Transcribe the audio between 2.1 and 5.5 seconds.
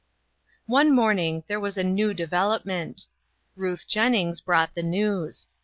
develop ment. Ruth Jennings brought the news.